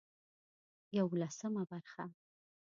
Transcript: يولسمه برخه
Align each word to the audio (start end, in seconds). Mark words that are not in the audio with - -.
يولسمه 0.93 1.63
برخه 1.65 2.09